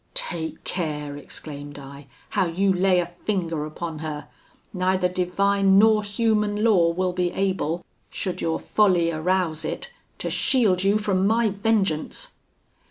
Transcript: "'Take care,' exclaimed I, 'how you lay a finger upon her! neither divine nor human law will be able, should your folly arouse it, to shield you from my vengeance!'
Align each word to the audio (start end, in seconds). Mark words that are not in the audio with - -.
"'Take 0.15 0.63
care,' 0.63 1.15
exclaimed 1.15 1.77
I, 1.77 2.07
'how 2.31 2.47
you 2.47 2.73
lay 2.73 2.97
a 2.99 3.05
finger 3.05 3.67
upon 3.67 3.99
her! 3.99 4.29
neither 4.73 5.07
divine 5.07 5.77
nor 5.77 6.01
human 6.01 6.63
law 6.63 6.89
will 6.89 7.13
be 7.13 7.29
able, 7.33 7.85
should 8.09 8.41
your 8.41 8.59
folly 8.59 9.11
arouse 9.11 9.63
it, 9.63 9.93
to 10.17 10.31
shield 10.31 10.83
you 10.83 10.97
from 10.97 11.27
my 11.27 11.49
vengeance!' 11.49 12.29